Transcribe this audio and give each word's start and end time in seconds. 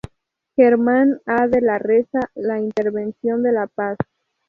Germán 0.55 1.21
A. 1.27 1.45
de 1.47 1.61
la 1.61 1.77
Reza, 1.77 2.21
"La 2.33 2.59
invención 2.59 3.43
de 3.43 3.51
la 3.51 3.67
paz. 3.67 3.97